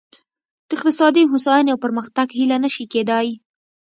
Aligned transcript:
د 0.67 0.69
اقتصادي 0.77 1.23
هوساینې 1.31 1.69
او 1.73 1.79
پرمختګ 1.85 2.27
هیله 2.39 2.57
نه 2.63 2.69
شي 2.75 2.85
کېدای. 2.93 3.27